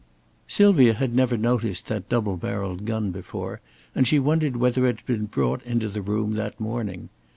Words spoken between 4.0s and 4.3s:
she